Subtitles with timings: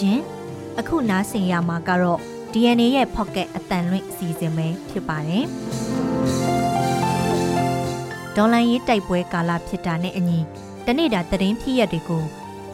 [0.00, 0.18] ရှင်။
[0.78, 2.20] အခုနားဆင်ရမှာကတော့
[2.52, 5.44] DNA ရဲ့ Pocket အတန်လွင့်အစီအစဉ်ပဲဖြစ်ပါတယ်။
[8.36, 10.38] ဒေါ်လာရေးတိုက်ပွဲကာလဖြစ်တာနဲ့အညီ
[10.86, 12.22] တနေ့တာသတင်းဖြစ်ရက်တွေကို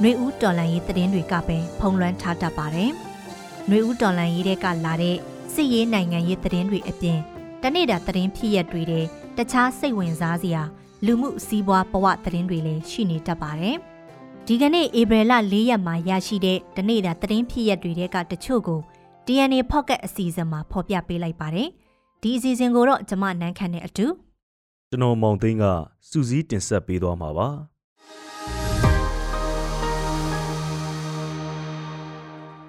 [0.00, 2.90] ຫນွေဦးဒေါ်လာရေးသတင်းတွေကပဲဖုံးလွှမ်းထားတတ်ပါတယ်။
[3.66, 5.16] ຫນွေဦးဒေါ်လာရေးတွေကလာတဲ့
[5.54, 7.18] စစ်ရေးနိုင်ငံရေးသတင်းတွေအပြင်
[7.62, 9.04] တနေ့တာသတင်းဖြစ်ရက်တွေတဲ့
[9.36, 10.62] တခြားစိတ်ဝင်စားစရာ
[11.06, 13.78] လူမှုစီးပွားဘဝသတင်းတွေလည်းရှိနေတတ်ပါတယ်။
[14.53, 18.79] ဒီကနေ့ဧပြီလ၄ရက်မှာရရှိတဲ့တနေ့တာသတင်းဖြစ်ရက်တွေကတချို့ကို
[19.25, 21.69] DNA Pocket အစီအစဉ်မှာဖော်ပြပေးလိုက်ပါတယ်။
[22.21, 24.05] ဒီအစီအစဉ်ကိုတော့ကျမနန်းခမ်းနဲ့အတူ
[24.89, 25.65] ကျွန်တော်မောင်သိန်းက
[26.09, 27.49] စူးစီးတင်ဆက်ပေးသွားမှာပါ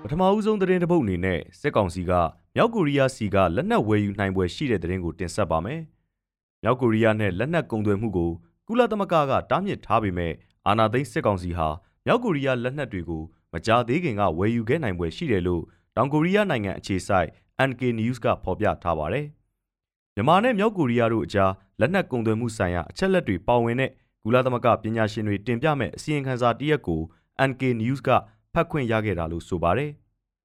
[0.02, 2.12] ပထမဦးဆုံးသတင်းတစ်ပုဒ်အနေနဲ့စစ်ကောင်စီက
[2.54, 5.80] မြောက်ကိုရီးယားစီကလက်နက်ဝယ်ယူနိုင်ပွဲရှိတဲ့သတင်းကိုတင်ဆက်ပါမယ်။
[6.62, 8.30] မြောက်ကိုရီးယားနဲ့လက်နက်ကုန်သွယ်မှုကို
[8.68, 10.32] ကုလသမဂ္ဂကတားမြစ်ထားပေမဲ့
[10.68, 11.68] အာဏာသိမ်းစစ်ကောင်စီဟာ
[12.06, 15.62] မြောက်ကိုရီးယားလက်နက်တွေကိုမကြာသေးခင်ကဝယ်ယူခဲ့နိုင်ပွဲရှိတယ်လို့
[15.96, 17.28] တောင်ကိုရီးယားနိုင်ငံအခြေစိုက်
[17.68, 19.26] NK News ကဖော်ပြထားပါတယ်။
[20.14, 23.90] မြန်မာနဲ့မြောက်ကိုရီးယားတို့အကြားလက်နက်ကုန်သွယ်မှုဆိုင်ရာအချက်လက်တွေပါဝင်တဲ့
[24.24, 27.00] ကုလသမဂ္ဂပညာရှင်တွေတင်ပြမဲ့အစီရင်ခံစာတစ်ရက်ကို
[27.48, 28.08] NK News က
[28.52, 29.90] ဖတ်ခွင့်ရခဲ့တာလို့ဆိုပါတယ်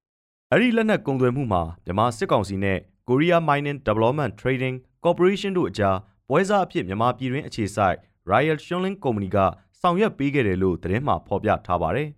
[0.52, 5.96] ။အဲ့ဒီလက်နက်ကုန်သွယ်မှုမှာမြန်မာစစ်ကောင်စီနဲ့ Korea Mining Development Trading Corporation တို့အကြား
[6.28, 7.96] ပွဲစားအဖြစ်မြန်မာပြည်တွင်းအခြေစိုက်
[8.30, 9.38] Royal Shunling Company က
[9.80, 12.08] ဆောင်ရွက်ပေးခဲ့တယ်လို့သတင်းမှာဖော်ပြထားပါတယ်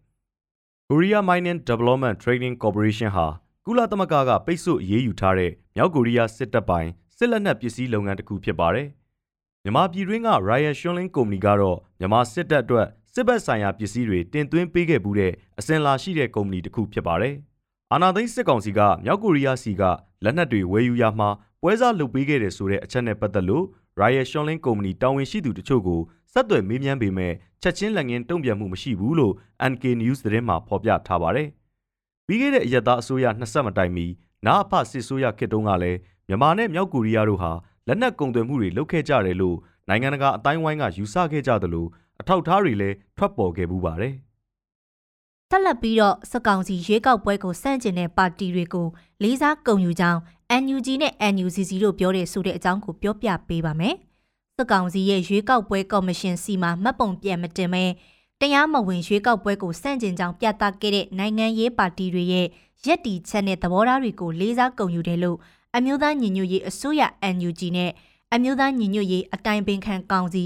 [0.89, 3.27] ။Korea Mining Development Trading Corporation ဟာ
[3.67, 8.89] ကုလသမဂ္ဂကပိတ်ဆို့အရေးယူထားတဲ့မြောက်ကိုရီးယားစစ်တပ်ပိုင်စစ်လက်နက်ပစ္စည်းလုပ်ငန်းတစ်ခုဖြစ်ပါတယ်။
[9.63, 17.35] မြန်မာပြည်တွင်းက Royal Shunling Company ကတော့မြန်မာစစ်တပ်အတွက်စစ်ဘက်ဆိုင်ရာပစ္စည်းတွေတင်သွင်းပေးခဲ့မှုတဲ့အစဉ်လာရှိတဲ့ကုမ္ပဏီတစ်ခုဖြစ်ပါတယ်။
[17.93, 19.83] အာနာသိန်းစစ်ကောင်စီကမြောက်ကိုရီးယားစီက
[20.25, 21.29] လက်နက်တွေဝယ်ယူရမှာ
[21.63, 23.65] ပွဲစားလုပ်ပေးခဲ့တယ်ဆိုတဲ့အချက်နဲ့ပတ်သက်လို့
[24.01, 26.01] Royal Shunling Company တာဝန်ရှိသူတချို့ကို
[26.33, 29.35] ဆက်သွယ်မေးမြန်းပေမဲ့ချက်ချင်းလက်ငင်းတုံ့ပြန်မှုမရှိဘူးလို့
[29.71, 31.49] NK News သတင်းမှာဖော်ပြထားပါတယ်။
[32.27, 34.07] ပြီးခဲ့တဲ့အရက်သားအစိုးရ20မတိုင်မီ
[34.47, 35.99] နာအဖစစ်ဆိုးရခေတ်တုန်းကလည်း
[36.29, 37.53] မြန်မာနဲ့မြောက်ကိုရီးယားတို့ဟာ
[37.87, 39.57] လက်နက်ကုန်သွယ်မှုတွေလုပ်ခဲ့ကြတယ်လို့
[39.89, 41.87] နိုင်ငံတကာအတိုင်းဝိုင်းကယူဆခဲ့ကြသလို
[42.21, 44.15] အထောက်အထားတွေလည်းထွက်ပေါ်ခဲ့ပူးပါတယ်။
[45.51, 48.87] ဆက်လက်ပြီးတော့စက်ကောင်စီရွေးကောက်ပွဲကိုစန့်ကျင်တဲ့ပါတီတွေကို
[49.23, 50.21] လေးစားဂုဏ်ယူကြောင်း
[50.63, 53.95] NUG နဲ့ NUCC တို့ပြောတဲ့ဆိုတဲ့အကြောင်းကိုပြောပြပေးပါမယ်။
[54.57, 57.85] စက်ကောင်စီရဲ့ရွေးကောက်ပွဲကော်မရှင်စီမှာမှတ်ပုံပြန်မတင်မဲ
[58.41, 62.47] တရားမဝင်ရွေးကောက်ပွဲကိုစန့်ကျင်ကြောင်းပြသခဲ့တဲ့နိုင်ငံရေးပါတီတွေရဲ့
[62.87, 65.39] ရက်တီချက်နဲ့သဘောထားတွေကိုလေးစားဂုဏ်ယူတယ်လို့
[65.77, 67.03] အမျိုးသားညီညွတ်ရေးအစိုးရ
[67.35, 67.91] NUG နဲ့
[68.35, 70.45] အမျိုးသားညီညွတ်ရေးအတိုင်ပင်ခံကောင်စီ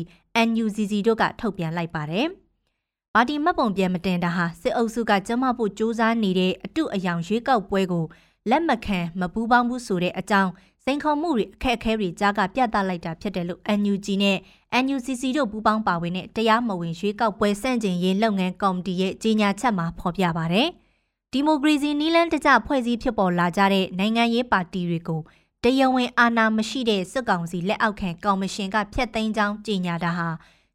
[0.49, 2.27] NUCC တို့ကထုတ်ပြန်လိုက်ပါတယ်။
[3.15, 8.05] ပါတီမှတ်ပုံပြန်မတင်တာဟာစစ်အုပ်စုကကျမဖို့စူးစမ်းနေတဲ့အတုအယောင်ရွေးကောက်ပွဲကို
[8.51, 10.51] လက်မခံမပူးပေါင်းဘူးဆိုတဲ့အကြောင်း
[10.85, 14.39] စိန်ခေါ်မှုတွေအခက်အခဲတွေကြားကပြသလိုက်တာဖြစ်တယ်လို့ NUG နဲ့
[14.85, 20.69] NUCC တို့ပူးပေါင်းပါဝင်တဲ့တရားမဝင်ရွေးကောက်ပွဲစန့်ကျင်ရေးလုပ်ငန်းကော်မတီရဲ့ကြေညာချက်မှာဖော်ပြပါတယ်။
[21.33, 25.21] ဒီမိုကရေစီနည်းလမ်းတကျဖွဲ့စည်းဖြစ်ပေါ်လာကြတဲ့နိုင်ငံရေးပါတီတွေကို
[25.65, 30.29] တရားဝင်အာဏာမရှိတဲ့စစ်ကောင်စီလက်အောက်ခံကော်မရှင်ကဖျက်သိမ်းကြောင်းကြေညာတာဟာ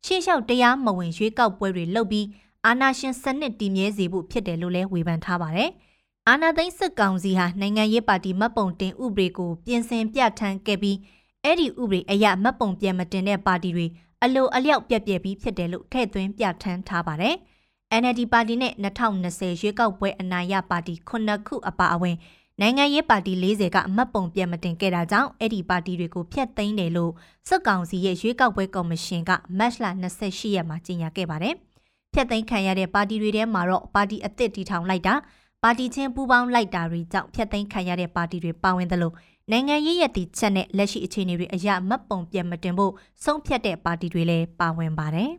[0.05, 2.27] ရှေ့လျှောက်တရားမဝင်ရွေးကောက်ပွဲတွေလုပ်ပြီး
[2.65, 5.71] အာဏာရှင်စနစ်တည်မြဲစေဖို့ဖြစ်တယ်လို့လည်းဝေဖန်ထားပါတယ်။
[6.31, 10.97] အာဏာသိမ်းစစ်ကောင်စီဟာနိုင်ငံရေးပါတီမှတ်ပုံတင်ဥပဒေကိုပြင်ဆင်ပြဋ္ဌာန်းခဲ့ပြီး
[11.43, 13.87] အဲ့ဒီဥပဒေအရမှတ်ပုံပြန်မတင်တဲ့ပါတီတွေ
[14.23, 17.35] အလိုအလျောက်ပြက်ပြက်ပြီးဖြစ်တယ်လို့ထည့်သွင်းပြဋ္ဌာန်းထားပါတယ်။
[18.01, 22.15] NLD ပါတီနဲ့2020ရွေးကောက်ပွဲအနိုင်ရပါတီ9ခုအပါအဝင်
[22.61, 27.11] နိုင်ငံရေးပါတီ40ကအမတ်ပုံပြန်မတင်ခဲ့တာကြောင့်အဲ့ဒီပါတီတွေကိုဖျက်သိမ်းတယ်လို့
[27.47, 29.85] စစ်ကောင်စီရဲ့ရွေးကောက်ပွဲကော်မရှင်ကမတ်လ
[30.19, 31.55] 28ရက်မှာကြေညာခဲ့ပါတယ်။
[32.13, 35.15] ဖျက်သိမ်းခံရတဲ့ပါတီတွေထဲမှာတော့ပါတီအသစ်တီထောင်လိုက်တာ
[35.63, 39.11] ပါတီချင်းပူးပေါင်းလိုက်တာတွေကြောင့်ဖျက်သိမ်းခံရတဲ့ပါတီတွေပါဝင်သလို
[39.51, 42.93] နိုင်ငံရေးရည်တည်ချက်နဲ့လက်ရှိအခြေအနေတွေအရမတ်ပုံပြန်မတင်ဖို့
[43.23, 45.31] ဆုံးဖြတ်တဲ့ပါတီတွေလည်းပါဝင်ပါတယ်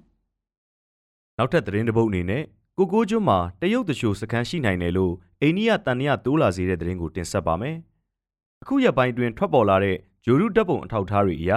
[1.38, 2.42] ။နောက်ထပ်သတင်းတစ်ပုဒ်အနေနဲ့
[2.78, 7.76] ကိုကိုကျွန်းမှာတရုတ်တချို့စခန်းရှိနိုင်တယ်လို့အိန္ဒိယတန်ရတိုးလာစေတဲ့သတင်းကိုတင်ဆက်ပါမယ်။
[8.62, 11.52] အခုရက်ပိုင်းတွင်ထွက်ပေါ်လာတဲ့ဂျိုရုတပ်ပုံအထောက်အထားတွေအရ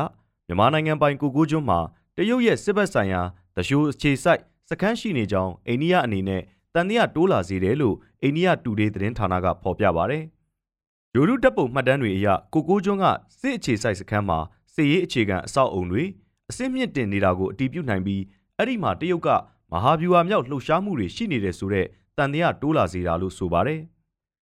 [0.47, 1.80] မြန်မာနိုင်ငံပိုင်ကိုကိုကျွန်းမှာ
[2.18, 3.21] တရုတ်ရဲ့စစ်ဘက်ဆိုင်ရာ
[3.56, 6.42] တရှိုးအခြေစိုက်စခန်းရှိနေကြောင်းအိန္ဒိယအနေနဲ့
[6.74, 10.20] တန်တရားတိုးလာစေတယ်လို့ အိန္ဒိယတူဒေးသတင်းဌာနကဖော်ပြပါဗျ။
[11.14, 13.06] ဂျိုရုတပ်ပုံမှတ်တမ်းတွေအရကိုကိုကျွန်းက
[13.40, 14.40] စစ်အခြေစိုက်စခန်းမှာ
[14.74, 16.04] စစ်ရေးအခြေခံအဆောက်အုံတွေ
[16.50, 18.22] အစစ်မြင့်တင်နေတာကိုအတည်ပြုနိုင်ပြီး
[18.58, 19.30] အဲ့ဒီမှာတရုတ်က
[19.72, 21.86] မဟာဗျူဟာမြောက်လှုပ်ရှားမှုတွေရှိနေတဲ့ဆိုတဲ့
[22.18, 23.81] တန်တရားတိုးလာစေတာလို့ဆိုပါတယ်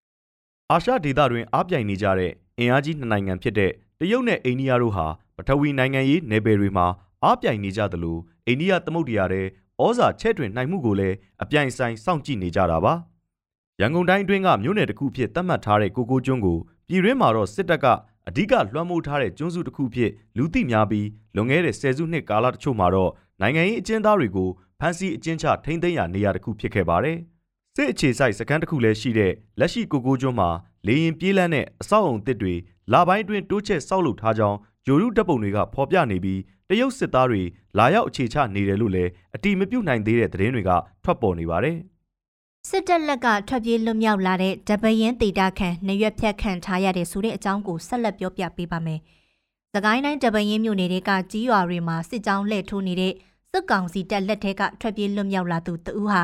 [0.71, 5.07] ။အာရှဒေသတွင်အားပြိုင်နေကြတဲ့အင်အားကြီးနှစ်နိုင်ငံဖြစ်တဲ့တရုတ်နဲ့အိန္ဒိယတို့ဟာ
[5.37, 6.87] ပထဝီနိုင်ငံရေးနယ်ပယ်တွေမှာ
[7.23, 8.17] အားပြိုင်နေကြသလို
[8.47, 9.41] အိန္ဒိယသမုဒ္ဒရာထဲ
[9.83, 12.95] ဩဇာချဲ့ထွင်နိုင်မှုကိုလည်းအပြိုင်ဆိုင်စောင့်ကြည့်နေကြတာပါ။
[13.81, 16.57] ရန်ကုန်တိုင်းအတွင်းကမြို့နယ်တစ်ခုဖြစ်သတ်မှတ်ထားတဲ့ကိုကိုကျွန်းကို
[16.87, 17.85] ပြည်တွင်းမှာတော့စစ်တပ်က
[18.27, 23.11] အဓိကလွှမ်းမိုးထားတဲ့ကျွန်းစုတစ်ခုဖြစ်လူသိများပြီးလွန်ခဲ့တဲ့ဆယ်စုနှစ်ကာလတချို့မှာတော့
[23.41, 24.49] နိုင်ငံရေးအကျဉ်းသားတွေကို
[24.79, 27.17] ဖမ်းဆီးအကျဉ်းချထိန်းသိမ်းရာနေရာတစ်ခုဖြစ်ခဲ့ပါတယ်။
[27.75, 30.49] စစ်စစ်အခြေဆိုင်စခန်းတစ်ခုလည်းရှိတဲ့လက်ရှိကိုကိုကျွန်းမှာ
[30.87, 32.53] လေရင်ပြေးလန်းတဲ့အဆောက်အုံတစ်တွေ
[32.93, 36.39] လာပိုင်းအတွင်းတိုးချဲ့ဆောက်လုပ်ထားကြောင်းဂျိုရုတပ်ပုံတွေကဖော်ပြနေပြီး
[36.69, 37.41] တရုတ်စစ်သားတွေ
[37.77, 40.71] လာရောက်အခြေချနေတယ်လို့လည်းအတိမပြုတ်နိုင်သေးတဲ့သတင်းတွေက
[41.03, 41.77] ထွက်ပေါ်နေပါတယ်။
[42.69, 48.99] စစ်တပ်လက်ကထွက်ပြေးလွတ်မြောက်လာတဲ့တပရင်တေတာခန်နရွက်ဖြတ်ခံထားရတဲ့ဆိုတဲ့အကြောင်းကိုဆက်လက်ပြောပြပေးပါမယ်။
[49.73, 53.13] သကိုင်းတိုင်းတပရင်မြို့နယ်တွေကကြီးရွာတွေမှာစစ်ကြောင်းလှည့်ထိုးနေတဲ့
[53.51, 56.23] စစ်ကောင်စီတပ်လက်ထက်ကထွက်ပြေးလွတ်မြောက်လာသူတဦးဟာ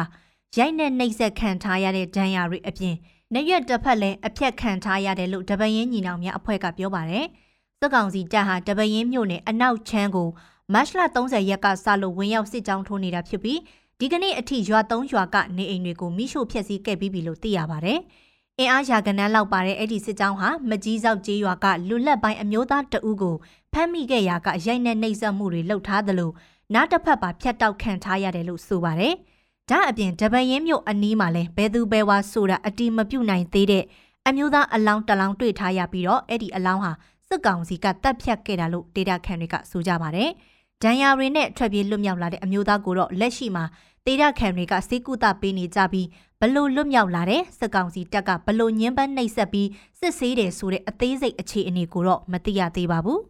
[0.58, 2.96] ရိုက်နဲ့နှိပ်စက်ခံထားရတဲ့ဒဏ်ရာတွေအပြင်
[3.34, 7.26] နရွက်တစ်ဖက်လည်းအဖြတ်ခံထားရတယ်လို့တပရင်ညီနောင်များအဖွဲ့ကပြောပါတယ်။
[7.80, 10.30] စစ်ကောင်စီတပ်ဟာတပရင်မြို့နယ်အနောက်ချမ်းကို
[10.74, 13.60] မတ်လ30ရက်ကစလို့ဝင်ရောက်စစ်ကြောင်းထိုးနေတာဖြစ်ပြီး
[14.02, 17.94] ဒီကနေ့အထိရွာ၃ရွာကနေအိမ်တွေကိုမိရှို့ဖျက်ဆီးခဲ့ပြီးပြီလို့သိရပါဗျ။
[18.60, 23.36] အင်အားရာကနန်းလောက်ပါတဲ့အဲ့ဒီစစ်ကြောင်းဟာမကြီးစောက်ကျေးရွာကလူလက်ပိုင်းအမျိုးသားတအုပ်ကို
[23.74, 26.32] ဖမ်းမိခဲ့ရာကရိုက်နှက်နှိပ်စက်မှုတွေလုပ်ထားသလို
[26.74, 29.14] နားတစ်ဖက်ပါဖြတ်တောက်ခံထားရတယ်လို့ဆိုပါတယ်။
[29.70, 33.84] ဒါအပြင်တပရင်မြို့အနီးမှာလည်းဘဲသူဘဲဝါဆိုတာအတီမပြုတ်နိုင်သေးတဲ့
[34.28, 36.92] အမျိုးသားအလောင်းတလောင်းတွေ့ထားရပြီးတော့အဲ့ဒီအလောင်းဟာ
[37.28, 40.30] စစ်ကောင်စီကတပ်ဖြတ်ခဲ့တာလို့ဒေတာခန်တွေကဆိုကြပါတယ်။
[40.84, 43.66] ဒဏ်ရာတွေနဲ့ထွက်ပြေးလွတ်မြောက်လာတဲ့အမျိုးသားကိုတော့လက်ရှိမှာ
[44.06, 46.08] တေရခံတွေကစေကုသပေးနေကြပြီး
[46.40, 49.70] ဘလို့လွတ်မြောက်လာတဲ့စစ်ကောင်စီတပ်ကဘလို့ညှဉ်းပန်းနှိပ်စက်ပြီး
[50.00, 53.22] စစ်ဆေးတယ်ဆိုတဲ့အသေးစိတ်အခြေအနေကိုတော့မသိရသေးပါဘူး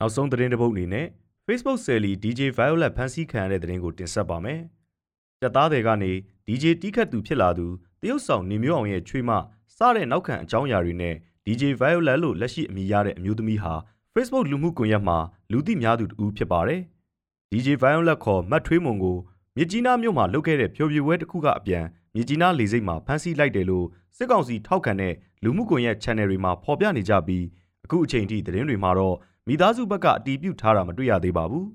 [0.00, 1.06] နောက်ဆုံးသတင်းတစ်ပုဒ်အနေနဲ့
[1.46, 4.60] Facebook ဆယ်လီ DJ Violet ဖန်ဆီးခံရတဲ့သတင်းကိုတင်ဆက်ပါမယ်။
[5.40, 6.12] တပ်သားတွေကနေ
[6.46, 7.66] DJ တီးခတ်သူဖြစ်လာသူ
[8.02, 9.30] တရုတ်ဆောင်နေမျိုးအောင်ရဲ့ချွေးမ
[9.76, 11.14] စတဲ့နောက်ခံအကြောင်းအရာတွေနဲ့
[11.46, 13.74] DJ Violet လို့လက်ရှိအမည်ရတဲ့အမျိုးသမီးဟာ
[14.14, 15.18] Facebook လူမှုကွန်ရက်မှာ
[15.52, 16.80] လူသိများသူတူဖြစ်ပါတယ်။
[17.50, 19.16] DJ Violet ခေါ်မတ်ထွေးမွန်ကို
[19.56, 23.86] မြကြီးနားမြို့မှာလုပ်ခဲ့တဲ့ဖြိုပြပွဲတစ်ခုကအပြန်မြကြီးနားလေစိတ်မှာဖမ်းဆီးလိုက်တယ်လို့
[24.16, 25.14] စစ်ကောင်စီထောက်ခံတဲ့
[25.44, 27.44] လူမှုကွန်ရက် channel တွေမှာဖော်ပြနေကြပြီး
[27.84, 29.16] အခုအချိန်ထိသတင်းတွေမှာတော့
[29.46, 31.66] မိသားစုဘက်ကအတီးပြုတ်ထားတာမတွေ့ရသေးပါဘူး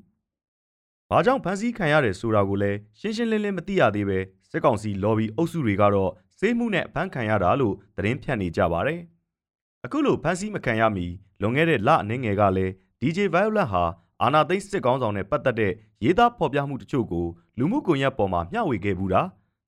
[1.09, 4.19] ။ဘာကြောင့်ဖမ်းဆီးခံရတယ်ဆိုတာကိုလည်းရှင်းရှင်းလင်းလင်းမသိရသေးပဲ
[4.51, 8.99] စစ်ကောင်စီ lobby အုပ်စုတွေကတော့စေးမှုနဲ့ဖမ်းခံရတာလို့သတင်းဖြန့်နေကြပါတယ်။
[9.85, 11.05] အခုလိုဖမ်းဆီးမခံရမီ
[11.41, 13.83] လွန်ခဲ့တဲ့လအနည်းငယ်ကလည်း DJ Violet ဟာ
[14.21, 15.71] အာနာသိန်းစစ်ကောင်းဆောင်နဲ့ပတ်သက်တဲ့
[16.03, 17.25] ရေးသားဖော်ပြမှုတချို့ကို
[17.57, 19.21] လူမှုကွန်ရက်ပေါ်မှာမျှဝေခဲ့ဘူးတာ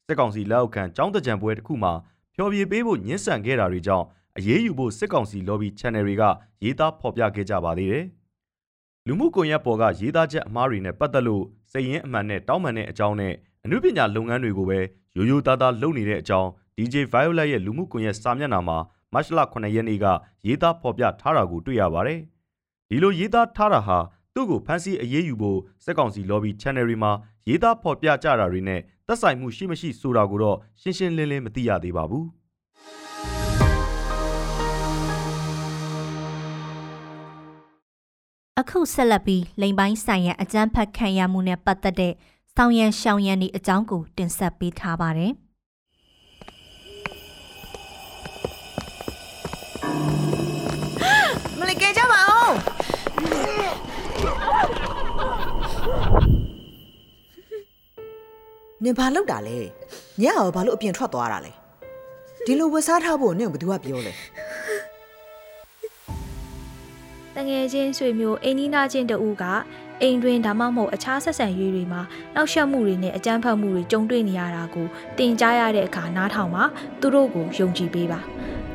[0.08, 1.94] စစ်ကောင်စီလက်အောက်ခံចောင်းတကြံပွဲတစ်ခုမှာ
[2.36, 4.06] ဖျော်ဖြေပေးဖို့ညှင်းဆန်ခဲ့တာတွေကြောင့်
[4.38, 6.24] အရေးယူဖို့စစ်ကောင်စီ lobby channel တွေက
[6.64, 8.06] ရေးသားဖော်ပြခဲ့ကြပါသေးတယ်
[9.08, 13.34] လူမှုကွန်ရက်ပေါ်ကရေးသားချက်အမှားတွေနဲ့ပတ်သက်လို့စိတ်ရင်းအမှန်နဲ့တောင်းပန်တဲ့အကြောင်းနဲ့
[13.64, 14.80] အမှုပညာလုပ်ငန်းတွေကိုပဲ
[15.18, 18.78] ရိုးရိုးသားသားလုပ်နေတဲ့အကြောင်း DJ Violet ရဲ့လူမှုကွန်ရက်စာမျက်နှာမှာ
[19.14, 20.06] မတ်လ9ရက်နေ့က
[20.48, 22.22] ရေးသားဖော်ပြထားတာကိုတွေ့ရပါတယ်။
[22.90, 23.98] ဒီလိုရေးသားထားတာဟာ
[24.34, 27.12] သူ့ကိုဖမ်းဆီးအရေးယူဖို့စက်ကောင်စီ lobby channel တွေမှာ
[27.48, 32.26] ရေးသားဖော်ပြကြတာတွေနဲ့သက်ဆိုင်မှုရှိမရှိဆိုတာကိုတော့ရှင်းရှင်းလင်းလင်းမသိရသေးပါဘူး။
[38.60, 42.14] အခုဆက်လက်ပြီးလိန်ပိုင်းဆိုင်ရာအကြမ်းဖက်ခံရမှုနဲ့ပတ်သက်တဲ့
[42.56, 45.34] ဆောင်ရန်ရှောင်ရန်ဒီအကြောင်းကိုတင်ဆက်ပေးထားပါတယ်။
[58.88, 59.58] နင်ဘာလုပ်တာလဲ
[60.22, 61.52] ညရောဘာလို့အပြင်ထွက်သွားတာလဲ
[62.46, 64.14] ဒီလိုဝတ်စားထားဖို့နင်ကဘယ်သူကပြောလဲ
[67.36, 69.44] တငယ်ချင်းဆွေမျိုးအိမ်နီးနားချင်းတဦးက
[70.02, 72.02] အိမ်တွင်ဒါမှမဟုတ်အခြားဆက်ဆံရေးတွေမှာ
[72.36, 76.64] နောက်ဆက်မှုတွေနဲ့အကြမ်းဖက်မှုတွေကြုံတွေ့နေရတာကိုတင်ကြားရတဲ့အခါနားထောင်မှာ
[77.02, 78.20] သူတို့ကိုယုံကြည်ပေးပါ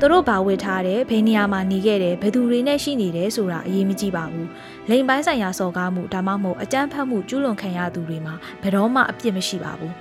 [0.05, 4.49] သူတို့ဘာဝတ်ထားတယ်ဘယ်နေရာမှာနေခဲ့တယ်ဘယ်သူတွေနဲ့ရှိနေတယ်ဆိုတာအရေးမကြီးပါဘူး
[4.91, 9.95] လိန်ပိုင်းဆိုင်ရာစော်ကားမှုဒါမှမဟုတ်အကြမ်းဖက်မှုကျူးလွန်ခံရသူတွေမှာဘယ်တော့မှအပြစ်မရှိပါဘူး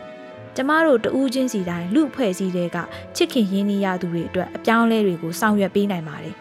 [0.55, 2.77] ကျမတို့တဦးချင်းစီတိုင်းလူဖွဲ့စည်းတဲ့က
[3.15, 6.35] ချစ်ခင်ရင်းနှီးရသူတွေအတွက်အပြောင်းအလဲတွေကိုဆောင်ရွက်ပေးနိုင်ပါတယ်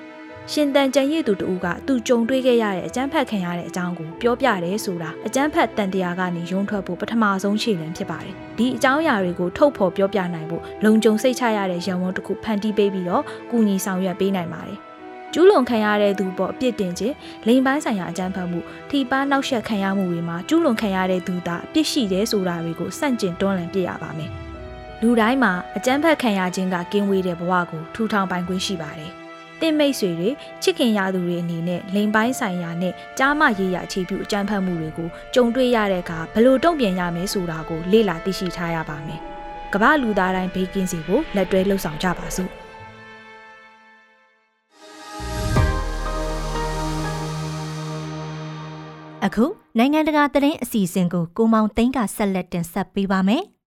[0.53, 14.79] ရှင်တန်ကြံရည်သူတူကသူကြုံတွေ့ခဲ့ရတဲ့အကြမ်းဖက်ခံရတဲ့အကြောင်းကိုပြောပြတယ်ဆိုတာအကြမ်းဖက်တန်တရားကနေရုံထွက်ဖို့ပထမဆုံးခြေလှမ်းဖြစ်ပါတယ်။ဒီအကြောင်းအရာတွေကိုထုတ်ဖော်ပြောပြနိုင်ဖို့လုံခြုံစိတ်ချရတဲ့ရန်ဝန်တစ်ခုဖန်တီးပေးပြီးတော့ကုညီဆောင်ရွက်ပေးနိုင်ပါတယ်။
[15.33, 17.15] ကျူးလွန်ခံရတဲ့သူပေါ်အပြစ်တင်ခြင်း
[17.47, 24.31] လိန်ပိုင်းဆိုင်ရာအကြမ်းဖက်မှုထိပါနောက်ဆက်ခံရမှုတွေမှာကျူးလွန်ခံရတဲ့သူသားအပြစ်ရှိတယ်ဆိုတာတွေကိုစန့်ကျင်တွန်းလှန်ပြရပါမယ်။
[25.03, 29.13] လူတိုင်းမှာအကြမ်းဖက်ခံရခြင်းကကင်းဝေးတဲ့ဘဝကိုထူထောင်ပိုင်ခွင့်ရှိပါတယ်။
[29.63, 30.31] တင့်မိတ်ဆွေတွေ
[30.63, 39.21] ချစ်ခင်ရသူတွေအနေနဲ့လိန်ပိုင်းဆိုင်ရာနဲ့ကြားမရေးရအခြေပြုအကြမ်းဖက်မှုတွေကိုကြုံတွေ့ရတဲ့အခါဘယ်လိုတုံ့ပြန်ရမလဲဆိုတာကိုလေ့လာသိရှိထားရပါမယ်။
[39.75, 42.51] ကမ္ဘာလူသားတိုင်းဘေးကင်းစီကိုလက်တွဲလှုပ်ဆောင်ကြပါစို့။
[49.25, 49.45] အခု
[49.79, 53.45] နိုင်ငံတကာသတင်းအစီအစဉ်ကိုကိုမောင်သိန်းကဆက်လက်တင်ဆက်ပေးပါမယ်။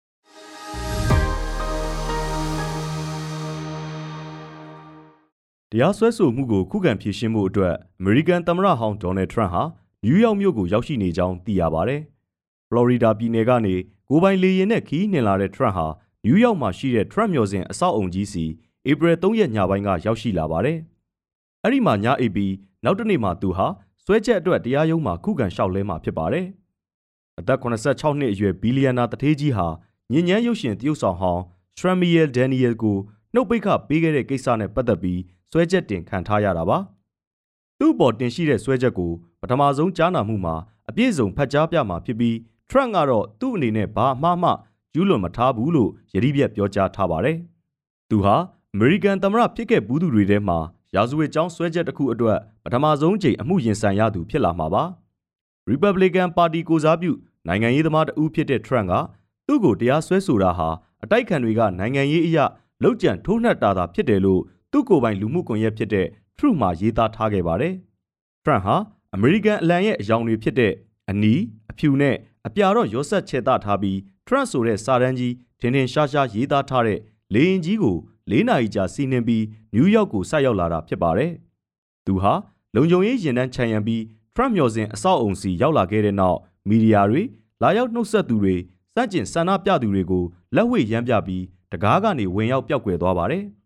[5.76, 9.62] တရားစွဲဆိုမှုကိုခုခံဖြေရှင်းဖို့အတွက်အမေရိကန်သမ္မတဟောင်းဒေါ်နယ်ထရန့်ဟာ
[10.04, 11.96] နယူးယောက်မြို့ကိုရောက်ရှိနေကြောင်းသိရပါဗျ။
[12.70, 13.76] ဖလော်ရီဒါပြည်နယ်ကနေ
[14.10, 15.88] ကိုပိုင်လေယာဉ်နဲ့ခီးနှင်လာတဲ့ထရန့်ဟာ
[16.26, 18.46] နယူးယောက်မှာရှိတဲ့ Trump မျော်စင်အဆောက်အုံကြီးစီ
[18.90, 20.78] ဧပြီ3ရက်ညပိုင်းကရောက်ရှိလာပါတယ်။
[21.64, 22.54] အဲ့ဒီမှာညအိပ်ပြီး
[22.84, 23.68] နောက်တစ်နေ့မှာသူဟာ
[24.06, 26.46] ဆွဲချက်အတွက်တရားရုံးမှာခုခံလျှောက်လဲမှာဖြစ်ပါတယ်။
[27.40, 29.68] အသက်86နှစ်အရွယ်ဘီလီယံနာတထေးကြီးဟာ
[30.12, 31.42] ညဉ့်ညမ်းရုပ်ရှင်တရုတ်ဆောင်ဟောင်း
[31.78, 32.98] Shramiel Daniel ကို
[33.34, 35.20] နှုတ်ပိတ်ခပေးခဲ့တဲ့ကိစ္စနဲ့ပတ်သက်ပြီး
[35.54, 36.78] ဆွဲချက်တင်ခံထားရတာပါ။
[37.80, 40.56] သူ့ပေါ်တင်ရှိတဲ့ဆွဲချက်ကိုပထမဆုံးကြားနာမှုမှာ
[40.90, 42.36] အပြည့်စုံဖတ်ကြားပြမှာဖြစ်ပြီး
[42.70, 44.52] Trump ကတော့သူ့အနေနဲ့ဘာအမှားမှ
[44.94, 47.38] ကျူးလွန်မထားဘူးလို့ယတိပြတ်ပြောကြားထားပါတယ်။
[48.10, 48.36] သူဟာ
[48.74, 50.58] အမေရိကန်သမ္မတဖြစ်ခဲ့ဘူးသူတွေထဲမှာ
[50.96, 54.84] ရာဇဝတ်ကြောင်းဆွဲချက်တစ်ခုအတွက်ပထမဆုံးချိန်အမှုရင်ဆိုင်ရသူဖြစ်လာမှာပါ။
[55.72, 57.12] Republican Party ကိုစားပြု
[57.48, 58.94] နိုင်ငံရေးသမားတဦးဖြစ်တဲ့ Trump က
[59.48, 60.70] သူ့ကိုတရားစွဲဆိုတာဟာ
[61.04, 62.46] အတိုက်ခံတွေကနိုင်ငံရေးအရာ
[62.84, 64.42] လောက်ကျန်ထိုးနှက်တာသာဖြစ်တယ်လို့
[64.74, 67.74] သူ့ကိုယ်ပိုင်လူမှုကွန်ရက်ဖြစ်တဲ့ Truth မှာရေးသားထားခဲ့ပါတယ်။
[68.44, 68.76] Trump ဟာ
[69.16, 70.74] အမေရိကန်အလံရဲ့အယောင်တွေဖြစ်တဲ့
[71.10, 71.34] အနီ
[71.72, 72.16] အဖြူနဲ့
[72.48, 77.00] အပြာတော့ရောဆက်ချဲတာထားပြီး Trump ဆိုတဲ့စာတန်းကြီးထင်ထင်ရှားရှားရေးသားထားတဲ့
[77.34, 77.98] လေရင်ကြီးကို
[78.32, 81.32] ၄နာရီကြာစီးနှင်ပြီးနယူးယောက်ကိုဆိုက်ရောက်လာတာဖြစ်ပါတယ်။
[82.06, 82.34] သူဟာ
[82.76, 84.02] လုံခြုံရေးရင်တန်းခြံရံပြီး
[84.36, 86.38] Trump မျော်စင်အဆောက်အုံစီရောက်လာခဲ့တဲ့နောက်
[86.70, 87.22] မီဒီယာတွေ
[87.62, 88.56] လာရောက်နှုတ်ဆက်သူတွေ
[88.96, 90.24] စန့်ကျင်ဆန္ဒပြသူတွေကို
[90.56, 93.44] လက်ဝှေ့ရမ်းပြပြီးတကားကနေဝင်ရောက်ပျောက်ကွယ်သွားပါတယ်။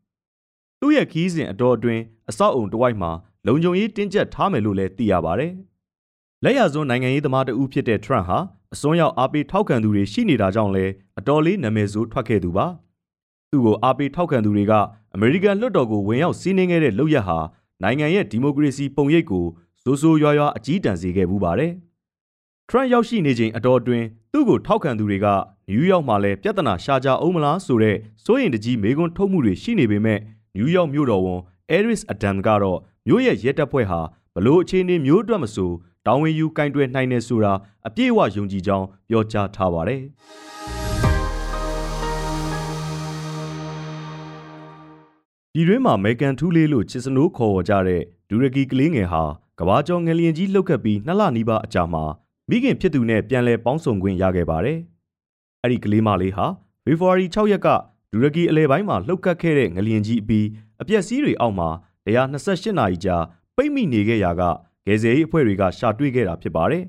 [0.81, 3.11] သူ့ရဲ့ခီးစဉ်အတော်အတွင်းအဆောက်အုံတစ်ဝိုက်မှာ
[3.47, 5.51] လုံခြုံရေးတင်းကျပ်ထားမယ်လို့လည်းသိရပါတယ်။
[6.43, 8.39] လက်ရစွန်းနိုင်ငံရေးသမားတဦးဖြစ်တဲ့ Trump ဟာ
[8.73, 12.65] အစွန်းရောက်အားပေးထောက်ခံသူတွေရှိနေတာကြောင့်လည်းအတော်လေးနာမည်ဆိုးထွက်ခဲ့သူပါ။
[13.51, 14.73] သူ့ကိုအားပေးထောက်ခံသူတွေက
[15.15, 17.39] အမေရိကန်လွှတ်တော်ကိုဝင်ရောက်စီးနင်းခဲ့တဲ့လုပ်ရက်ဟာ
[17.83, 19.45] နိုင်ငံရဲ့ဒီမိုကရေစီပုံရိပ်ကို
[19.83, 21.71] စိုးစိုးရွားရွားအကြီးတန်းစေခဲ့မှုပါတယ်။
[22.69, 25.27] Trump ရောက်ရှိနေချိန်အတော်အတွင်းသူ့ကိုထောက်ခံသူတွေက
[25.69, 30.19] နယူးယောက်မှာလည်းပြဿနာရှာကြအောင်မလားဆိုတဲ့စိုးရိမ်တကြီးမေးခွန်းထုတ်မှုတွေရှိနေပေမဲ့
[30.57, 31.41] နယူးယောက်မြို့တော်ဝန်
[31.77, 33.99] Eris Adam ကတော့မြို့ရဲ့ရဲတပ်ဖွဲ့ဟာ
[34.35, 35.71] ဘလို့အခြေအနေမျိုးအတွက်မဆို
[36.05, 37.53] တောင်းဝင်ယူကင်တွယ်နိုင်တယ်ဆိုတာ
[37.87, 40.01] အပြည့်အဝယုံကြည်ကြောင်းပြောကြားထားပါတယ်။
[45.53, 49.23] ဒီတွင်မှာမေကန်ထူးလေးလို့ချစ်စနိုးခေါ်ဝေါ်ကြတဲ့ဒူရကီကလေးငယ်ဟာ
[49.59, 52.03] ကဘာကျော်ငလျင်ကြီးလှုပ်ခတ်ပြီးနှစ်လနီးပါးအကြာမှာ
[52.49, 54.79] မိခင်ဖြစ်သူနဲ့ပြန်လည်ပေါင်းစုံခွင့်ရခဲ့ပါတယ်။
[55.63, 56.45] အဲ့ဒီကလေးမလေးဟာ
[56.85, 57.67] ဖေဖော်ဝါရီ6ရက်က
[58.11, 60.45] ဒူရကီအလဲပိုင်းမှာလှုပ်ခတ်ခဲ့တဲ့ငလျင်ကြီးအပြီး
[60.81, 61.69] အပျက်စီးတွေအောက်မှာ
[62.07, 63.17] 128နာရီကြာ
[63.55, 64.41] ပိတ်မိနေခဲ့ရာက
[64.85, 66.83] ဂယ်ဆယ်ရေးအဖွဲ့တွေကရှာတွေ့ခဲ့တာဖြစ်ပါတယ်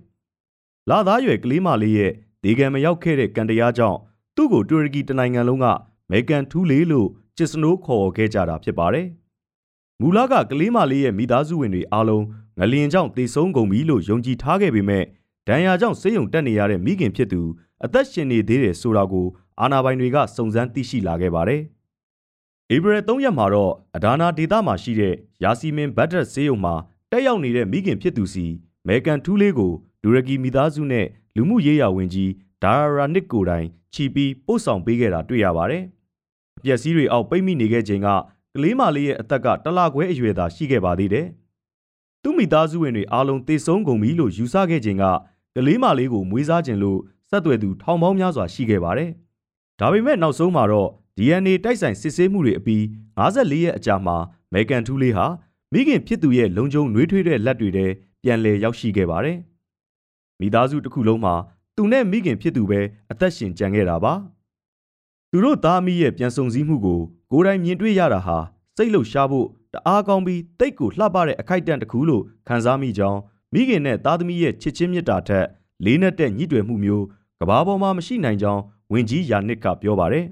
[0.90, 2.12] ။လာသားရွယ်ကလေးမလေးရဲ့
[2.44, 3.98] ဒေဂံမရောက်ခဲ့တဲ့ကန်တရားကြောင့်
[4.36, 5.66] သူ့ကိုတူရကီတနိုင်ငံလုံးက
[6.10, 9.06] မေကန်ထူးလေးလို့ကျစ်စနိုးခေါ်ခဲ့ကြတာဖြစ်ပါတယ်။
[10.00, 12.24] မူလကကလေးမလေးရဲ့မိသားစုဝင်တွေအားလုံး
[12.58, 15.04] ငလျင်ကြောင့်တေဆုံးကုန်ပြီလို့ယုံကြည်ထားခဲ့ပေမဲ့
[15.48, 17.40] ဒဏ်ရာကြောင့်ဆေးရုံတက်နေရတဲ့မိခင်ဖြစ်သူ
[17.84, 19.26] အသက်ရှင်နေသေးတယ်ဆိုတာကို
[19.60, 21.62] အာဏာပိုင်တွေကစုံစမ်းသိရှိလာခဲ့ပါတယ်။
[22.74, 26.74] ဧပြီ3ရက်မှာတော့အဒါနာဒေသမှာရှိတဲ့ယာစီမင်ဘတ်ဒရက်ဆေးရုံမှာ
[27.10, 28.46] တက်ရောက်နေတဲ့မိခင်ဖြစ်သူစီ
[28.86, 29.72] မေကန်ထူးလေးကို
[30.02, 32.30] ဒူရကီမိသားစုနဲ့လူမှုရေးရာဝန်ကြီး
[32.62, 35.82] ဒါရာရာနစ်ကိုတိုင်ချီပြီးပို့ဆောင်ပေးခဲ့တာတွေ့ရပါတယ်။
[36.58, 38.08] အပျက်စီးတွေအောက်ပိတ်မိနေခဲ့ချိန်က
[38.54, 41.26] ကလေးမလေးရဲ့အသက်ကတလခွဲအရွယ်သာရှိခဲ့ပါသေးတယ်။
[42.22, 45.04] သူ့မိသားစုဝင်တွေအားလုံးတေဆုံးကုန်ပြီလို့ယူဆခဲ့ချိန်က
[45.56, 47.00] ကလေးမလေးကိုမွေးစားခြင်းလို့
[47.30, 49.10] ဆက်သွယ်သူထောင်ပေါင်းများစွာရှိခဲ့ပါတယ်။
[49.80, 52.82] ဒါပေမဲ့နောက်ဆုံးမှာတော့ DNA တိုက်ဆိုင်စစ်ဆေးမှုတွေအပြီး
[53.18, 54.16] 54ရက်အကြာမှာ
[54.52, 55.26] မေကန်ထူးလေးဟာ
[55.72, 57.86] မိခင်ဖြစ်သူရဲ့လုံခြုံနှွေးထွေးတဲ့လက်တွေထဲ
[58.22, 59.38] ပြန်လည်ရောက်ရှိခဲ့ပါတယ်။
[60.40, 61.34] မိသားစုတစ်ခုလုံးမှာ
[61.76, 62.80] သူနဲ့မိခင်ဖြစ်သူပဲ
[63.10, 64.14] အသက်ရှင်ကျန်ခဲ့တာပါ။
[65.30, 67.00] သူတို့သားအမိရဲ့ပြန်ဆုံစည်းမှုကို
[67.32, 68.38] ကိုယ်တိုင်မြင်တွေ့ရတာဟာ
[68.76, 73.20] စိတ်လှုပ်ရှားဖို့တအားကောင်းပြီးတိတ်ကိုလှပတဲ့အခိုက်အတန့်တစ်ခုလို့ခံစားမိကြောင်း
[73.52, 75.46] မိခင်နဲ့သားသမီးရဲ့ချစ်ချင်းမြတ်တာထက်
[75.84, 77.04] လေးနက်တဲ့ညှိတွယ်မှုမျိုး
[77.40, 80.24] ကဘာပေါ်မှာမရှိနိုင်ကြောင်း ဝင်ကြီးယာနစ်ကပြောပါတယ်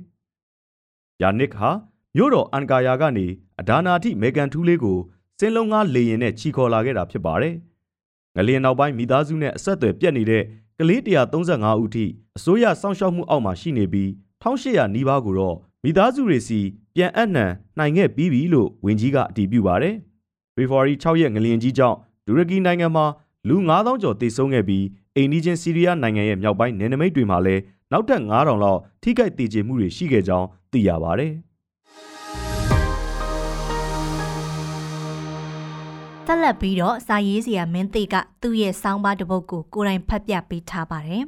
[1.23, 1.71] ။ယာနစ်ဟာ
[2.17, 3.27] မြို့တော်အန်ကာယာကနေ
[3.61, 4.99] အဒါနာတိမေကန်ထူးလေးကို
[5.39, 7.55] စင်းလုံးကားလေရင်နဲ့ချီခေါ်လာခဲ့တာဖြစ်ပါတယ်။
[8.37, 10.43] ငလျင်နောက်ပိုင်းမိသားစုနဲ့အဆက်အသွယ်ပြတ်နေတဲ့
[10.79, 12.05] ကလေး135ဦးထိ
[12.37, 14.09] အစိုးရစောင့်ရှောက်မှုအောက်မှာရှိနေပြီး
[14.43, 16.61] 1800နီးပါးကိုတော့မိသားစုတွေစီ
[16.95, 17.47] ပြန်အပ်နှံ
[17.79, 19.95] နိုင်ခဲ့ပြီးပြီလို့ဝင်ကြီးကအတည်ပြုပါတယ်။
[20.55, 21.97] ဖေဖော်ဝါရီ6ရက်ငလျင်ကြီးကြောင့်
[22.27, 23.07] တူရကီနိုင်ငံမှာ
[23.49, 24.85] လူ9000ကျော်သေဆုံးခဲ့ပြီး
[25.17, 27.63] အိန္ဒိချင်းဆီးရီးယားနိုင်ငံရဲ့မြောက်ပိုင်းနယ်နိမိတ်တွေမှာလည်း
[27.93, 31.27] နောက်ထပ်9000လောက်ထိခိုက်ဒေကျေမှုတွေရှိခဲ့ကြောင်းသိရပါဗျ။
[36.27, 41.23] တက်လက်ပြီးတော့စာရေးစရာမင်းသိကသူ့ရဲ့စောင်းပါတစ်ပုဒ်ကိုကိုယ်တိုင်ဖတ်ပြပေးထားပါတယ်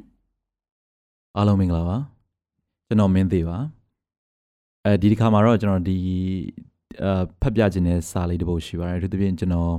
[1.37, 1.97] ။အားလုံးမင်္ဂလာပါ။
[2.87, 3.57] ကျွန်တော်မင်းသိပါ။
[4.85, 5.97] အဲဒီဒီခါမှာတော့ကျွန်တော်ဒီ
[7.03, 7.07] အ
[7.41, 9.73] ဖတ်ပြခြင်းတဲ့စာလေးတစ်ပုဒ်ရှိပါတယ်။ဒီသဖြင့်ကျွန်တော်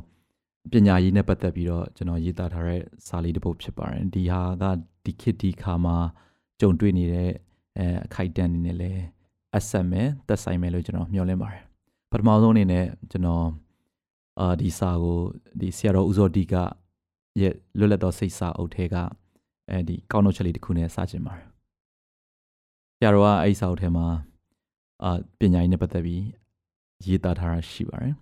[0.73, 4.65] ပညာရေးနဲ့ပတ်သက်ပြီးတော့ကျွန်တော်ရေးသားထားတဲ့စာလေးတစ်ပုဒ်ဖြစ်ပါတယ်။ဒီဟာက
[5.05, 5.97] ဒီခေတ်ဒီခါမှာ
[6.61, 7.31] ကြုံတွေ့နေတဲ့
[7.79, 8.93] အဲအခိုက်အတန့်နေနဲ့လဲ
[9.57, 11.63] အဆက်မဲ့သက်ဆိုင်မဲ့လို့ကျွန်တော်မျှော်လင့်ပါတယ်။
[12.11, 13.47] ပထမဆုံးအနေနဲ့ကျွန်တော်
[14.41, 15.19] အာဒီစာကို
[15.61, 16.55] ဒီဆရာတော်ဦးစောတိက
[17.41, 18.97] ရဲ့လွတ်လပ်သောစိတ်စာအုပ်ထဲက
[19.71, 21.47] အဲဒီကောင်းနှုတ်ချက်လေးတစ်ခုနဲ့စချင်ပါတယ်
[22.97, 24.07] ဆရာတော်ကအဲ့ဒီစာအုပ်ထဲမှာ
[25.05, 26.25] အာပညာရေးနဲ့ပတ်သက်ပြီး
[27.07, 28.15] ရေးသားထားတာရှိပါတယ်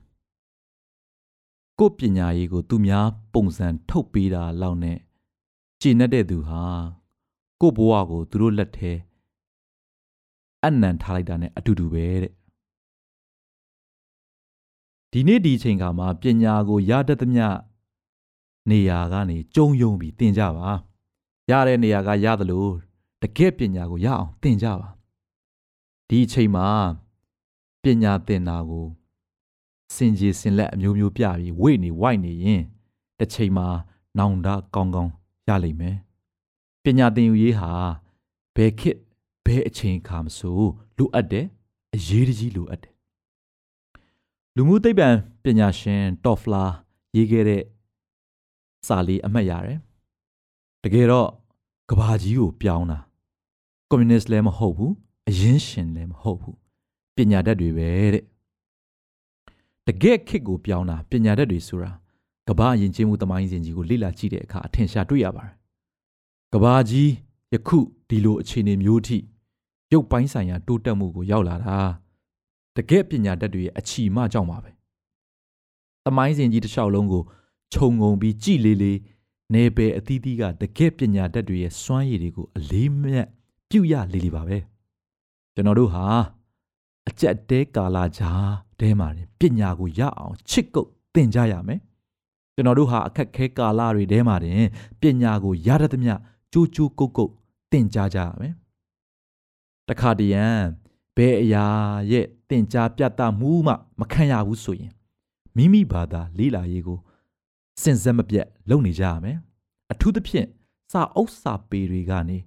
[1.78, 4.98] ကိုယ်ပညာရေးကိုသူများပုံစံထုတ်ပေးတာလောက်နဲ့
[5.80, 6.62] ကျင့်တတ်တဲ့သူဟာ
[7.60, 8.92] ကိုယ့်ဘဝကိုသူတို့လက်ထဲ
[10.64, 12.32] အနံထားလိုက်တာနဲ့အတူတူပဲတဲ့
[15.12, 17.46] ဒီနေ့ဒီအချိန်ခါမှာပညာကိုရတတ်သမျှ
[18.70, 20.68] နေရာကနေကြုံယုံပြီးသင်ကြပါ
[21.50, 22.66] ရတဲ့နေရာကရသလို
[23.22, 24.88] တကယ့်ပညာကိုရအောင်သင်ကြပါ
[26.08, 26.68] ဒီအချိန်မှာ
[27.82, 28.86] ပညာသင်တာကို
[29.94, 32.62] စင်ကြီးစင်လက်အမျိုးမျိုးပြပြီးဝိတ်နေဝိုက်နေရင်
[33.18, 33.68] တစ်ချိန်မှာ
[34.18, 35.12] နောင်တကောင်းကောင်း
[35.48, 36.07] ရလိမ့်မယ်ပ
[36.98, 37.70] ညာသင်ယူရေးဟာ
[38.54, 38.98] ဘယ်ခေတ်
[39.44, 40.60] ဘယ်အချိန်ခါမဆို
[40.96, 41.46] လိုအပ်တယ်
[41.94, 42.94] အရေးတကြီးလိုအပ်တယ်
[44.56, 45.08] လူမှုသိပ္ပံ
[45.42, 46.64] ပညာရှင်တော့ဖလာ
[47.16, 47.62] ရေးခဲ့တဲ့
[48.86, 49.78] စာလေးအမှတ်ရတယ်
[50.84, 51.28] တကယ်တော့
[51.90, 52.98] ကဘာကြီးကိုပြောင်းတာ
[53.90, 54.94] ကွန်မြူနစ်လည်းမဟုတ်ဘူး
[55.28, 56.56] အရင်ရှင်လည်းမဟုတ်ဘူး
[57.16, 58.24] ပညာတတ်တွေပဲတဲ့
[59.86, 61.90] တကယ့်ခေတ်ကိုပြောင်းတာပညာတတ်တွေဆိုတာ
[62.48, 65.57] ကဘာယဉ်ကျေးမှုသမိုင်းစဉ်ကြီးကိုလေ့လာကြည့်တဲ့အခါအထင်ရှားတွေ့ရပါတယ်
[66.52, 67.10] ကဘာကြီး
[67.52, 67.78] ယခု
[68.08, 69.18] ဒီလိုအခြေအနေမျိုးထိ
[69.92, 71.78] ရုပ်ပိုင်းဆိုင်ရာတိုးတက်မှုကိုရောက်လာတာ
[72.76, 74.70] တကယ့်ပညာတတ်တွေရဲ့အချီမကြောင့်ပါပဲ
[76.04, 77.22] သမိုင်းစဉ်ကြီးတစ်လျှောက်လုံးကို
[77.72, 78.98] ခြုံငုံပြီးကြည်လေးလေး
[79.54, 83.26] နေပယ်အသီးသီးကတကယ့်ပညာတတ်တွေရဲ့စွမ်းရည်တွေကိုအလေးမြတ်
[83.70, 84.58] ပြုရလေးလေးပါပဲ
[85.54, 86.04] ကျွန်တော်တို့ဟာ
[87.08, 88.48] အကြက်တဲကာလာကြား
[88.80, 89.08] တဲမှာ
[89.40, 91.80] ပညာကိုရအောင်ချစ်ကုတ်သင်ကြရမယ်
[92.54, 94.62] ကျွန်တော်တို့ဟာအခက်ခဲကာလတွေထဲမှာတင်
[95.00, 96.14] ပညာကိုရတတ်သမျှ
[96.52, 97.32] ကြိုးကြိုးကုတ်ကုတ်
[97.70, 98.54] သင်ကြားကြရမယ်
[99.88, 100.44] တခါတရံ
[101.16, 101.66] ဘယ်အရာ
[102.10, 104.92] ရဲ့သင်ကြားပြသမှုမှမခံရဘူးဆိုရင်
[105.56, 106.98] မိမိဘာသာလေးလာရေးကို
[107.82, 109.36] စင်စက်မပြတ်လုပ်နေကြရမယ်
[109.92, 110.48] အထူးသဖြင့်
[110.92, 112.38] စာအုပ်စာပေတွေကနေ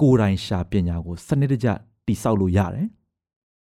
[0.00, 1.68] ကိုယ်တိုင်ရှာပညာကိုစနစ်တကျ
[2.06, 2.88] တိဆောက်လို့ရတယ်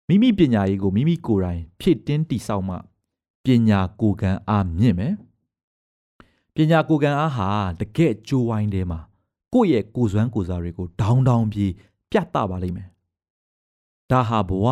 [0.08, 2.76] မိမိပညာရေးကိုမိမိကိုယ်တိုင်ဖြည့်တင်းတိဆောက်မှ
[3.44, 5.14] ပညာကိုယ်ကံအားမြင့်မယ်
[6.54, 7.48] ပညာကိုယ်ကံအားဟာ
[7.80, 9.00] တကယ့်ကြိုးဝိုင်းထဲမှာ
[9.54, 11.72] ကိုယ့်ရဲ့ကိုယ်စွမ်းကိုယ်စားတွေကိုဒေါင်းဒေါင်းပြီး
[12.10, 12.88] ပြတ်တပါလိမ့်မယ်
[14.10, 14.66] ဒါဟာဘဝ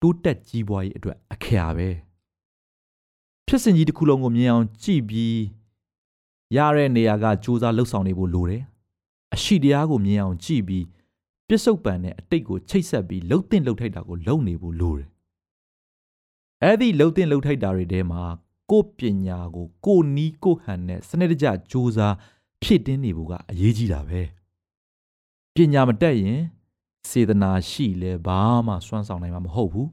[0.00, 1.88] တိုးတက်ကြီးပွားရေးအတွက်အခရာပဲ
[3.46, 5.38] ဖြစ်စဉ်ကြီးတစ်ခုလုံးကိုမြင်အောင်ကြည့်ပြီး
[6.56, 8.62] ရတဲ့နေရာကစူးစမ်းလှုပ်ဆောင်နေဖို့လိုတယ်
[9.34, 10.84] အရှိတရားကိုမြင်အောင်ကြည့်ပြီး
[11.48, 15.08] ပြစ္ဆုတ်ပံနဲ့အတိတ်ကိုချိတ်ဆက်ပြီးလှုပ်တင်လှုပ်ထိုက်တာကိုလုံနေဖို့လိုတယ်
[16.62, 18.22] အဲ့ဒီလှုပ်တင်လှုပ်ထိုက်တာတွေထဲမှာ
[18.70, 22.16] ကိုပညာကိုကိုနီးကိုဟန်နဲ့စနစ်တကျစူးစမ်း
[22.62, 24.20] ဖြည့်တင်းနေဖို့ကအရေးကြီးတာပဲ
[25.54, 26.40] ပညာမတက်ရင်
[27.08, 29.88] စေတနာရှိလဲဘာမှစွမ်းဆောင်နိုင်မှာမဟုတ်ဘူး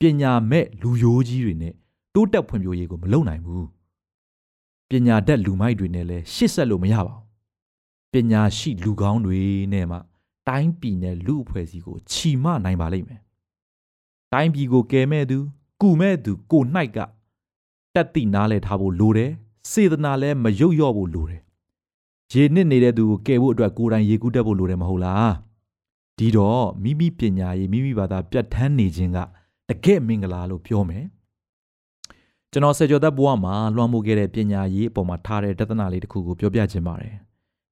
[0.00, 1.74] ပညာမဲ့လူယိုးကြီးတွေနဲ့
[2.14, 3.66] တိုးတက်ဖွံ့ဖြိုးရေးကိုမလုပ်နိုင်ဘူး
[4.90, 7.24] ပညာတတ်လူမိုက်တွေနဲ့လည်းရှစ်ဆက်လို့မရပါဘူး
[8.12, 9.40] ပညာရှိလူကောင်းတွေ
[9.72, 9.96] နဲ့မှ
[10.48, 13.20] တိုင်းပြည်နဲ့လူအဖွဲ့အစည်းကိုချီမနိုင်ပါလိမ့်မယ်
[14.32, 15.38] တိုင်းပြည်ကိုကယ်မဲ့သူ
[15.82, 16.98] ကုမဲ့သူကိုနှိုက်က
[17.94, 19.30] တက်တိနားလဲထားဖို့လိုတယ်
[19.70, 21.42] စေတနာလည်းမယုတ်ရော့ဖို့လိုတယ်
[22.32, 25.32] ရေနစ်နေတဲ့သူကိုကယ်ဖို့အတွက်ကိုယ်တိုင်ရေကူးတက်ဖို့လိုတယ်မဟုတ်လား
[26.18, 29.18] ဒီတော့မိမိပညာရေးမိမိဘာသာပြတ်ထန်းနေခြင်းက
[29.68, 31.04] တကယ့်မင်္ဂလာလို့ပြောမယ်
[32.52, 37.14] ကျွန်တော်စေကျော်သက်ဘဝမှာလွှမ်းမိုးခဲ့တဲ့ပညာရေးအပေါ်မှာထားတဲ့တသနာလေးတစ်ခုကိုပြောပြခြင်းပါတယ်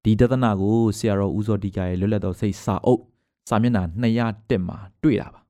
[0.03, 3.01] ဒီတသနာကိုဆရာတော်ဦးစောတိကရဲ့လွတ်လပ်သောစိတ်စာအုပ်
[3.49, 5.41] စာမျက်နှာ201မှာတွေ့တာပါ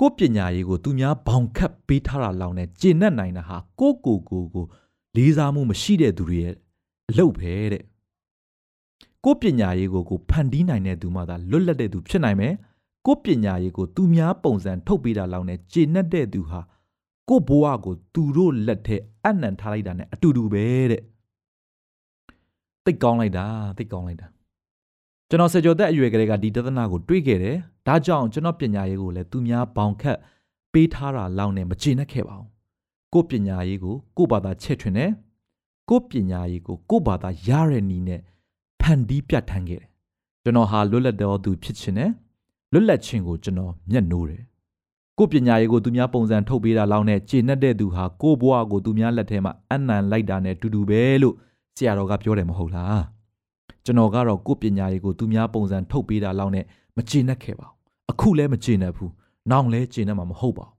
[0.00, 4.64] ကိုပညာရေးကိုသူများဘောင်ခတ်ပေးထားတာလောက်နဲ့ကျင့်တတ်နိုင်တာဟာကိုကိုကိုကို
[5.16, 6.54] လေးစားမှုမရှိတဲ့သူတွေရဲ့
[7.08, 7.82] အလုပ်ပဲတဲ့
[9.24, 12.54] ကိုပညာရေးကိုကိုဖန်တီးနိုင်တဲ့သူမှသာလွတ်လပ်တဲ့သူဖြစ်နိုင်မယ်
[13.06, 16.60] ကိုပညာရေးကိုသူများပုံစံထုတ်ပေးတာလောက်နဲ့ကျင့်တတ်တဲ့သူဟာ
[17.28, 21.02] ကိုဘဝကိုသူတို့လက်ထဲအနံထားလိုက်တာ ਨੇ အတူတူပဲတဲ့
[22.84, 23.46] သိကောင်းလိုက်တာ
[23.78, 24.26] သိကောင်းလိုက်တာ
[25.28, 30.18] ကျွန်တော်စေကျော်သက်အရွယ်ကလေးကဒီတသနာကိုတွေးခဲ့တယ်ဒါကြောင့်ကျွန်တော်ပညာရေးကိုလည်းသူများဘောင်ခတ်
[30.72, 32.48] ပေးထားတာလောက်နဲ့မကျေနပ်ခဲ့ပါဘူး
[33.14, 35.10] ကိုပညာရေးကိုကိုဘာသာချဲ့ထွင်တယ်
[35.88, 38.20] ကိုပညာရေးကိုကိုဘာသာရတဲ့နီးနဲ့
[38.80, 39.88] ဖန်တီးပြဋ္ဌာန်းခဲ့တယ်
[40.42, 42.10] ကျွန်တော်ဟာလွတ်လပ်တော်သူဖြစ်ခြင်းနဲ့
[42.72, 44.42] လွတ်လပ်ခြင်းကိုကျွန်တော်မျက်နှိုးတယ်
[45.18, 51.34] ကိုပညာရေးကိုသူများပုံစံထုတ်ပေးတာလောက်နဲ့ကျေနပ်တဲ့သူဟာကိုဘဝကိုသူများလက်ထဲမှာအနံလိုက်တာနဲ့တူတူပဲလို့
[51.76, 53.02] ဆရာတော်ကပြောတယ်မဟုတ်လား
[53.84, 56.64] ကျွန်တော်ကတော့ကိုပညာရေးကိုသူများပုံစံထုတ်ပေးတာလောက်နဲ့
[56.96, 57.76] မကျေနပ်ခဲ့ပါဘူး
[58.10, 59.12] အခုလည်းမကျေနပ်ဘူး
[59.50, 60.74] နောက်လည်းကျေနပ်မှာမဟုတ်ပါဘူး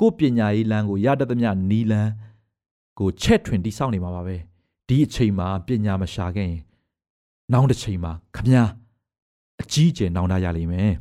[0.00, 2.10] ကိုပညာရေးလမ်းကိုရတတ်သမျှနီလန်း
[2.98, 4.36] ကိုချက်ထွင်တိဆောက်နေမှာပါပဲ
[4.88, 6.60] ဒီအချိန်မှာပညာမရှာခဲ့ရင်
[7.52, 8.68] နောက်တစ်ချိန်မှာခမည်း
[9.62, 10.92] အကြီးအကျယ်နောင်တရလိမ့်မယ်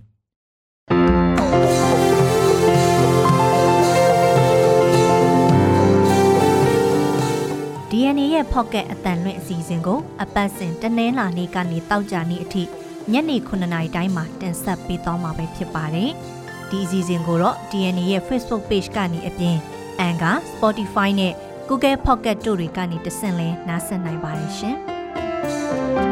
[7.90, 12.64] ဒီအနေရဲ့ pocket အတန်လွင့်အစီအစဉ်ကိုအပတ်စဉ်တနင်္လာနေ့ကနေတောက်ကြနေ့အထိ
[13.12, 16.12] ညနေ9:00နာရီတိုင်းမှာတင်ဆက်ပေးသွားမှာပဲဖြစ်ပါတယ်။
[16.70, 19.58] ဒီအစီအစဉ်ကိုတော့ DNA ရဲ့ Facebook page ကနေအပြင်
[20.00, 21.34] အန်က Spotify နဲ့
[21.70, 24.78] Google Pocket တို့တွေကနေတဆင့်လဲနားဆင်နိုင်ပါတယ်ရှင်